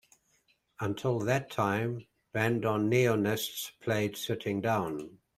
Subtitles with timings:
[0.79, 5.19] Until that time bandoneonists played sitting down.